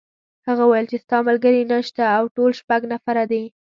هغه 0.47 0.63
وویل 0.65 0.85
چې 0.91 0.97
ستا 1.03 1.17
ملګري 1.27 1.61
نشته 1.73 2.03
او 2.17 2.23
ټول 2.35 2.51
شپږ 2.59 2.81
نفره 2.93 3.23
دي. 3.31 3.43